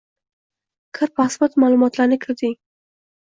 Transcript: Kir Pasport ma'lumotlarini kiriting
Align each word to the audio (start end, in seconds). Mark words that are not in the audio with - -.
Kir 0.99 1.11
Pasport 1.19 1.59
ma'lumotlarini 1.65 2.19
kiriting 2.25 2.57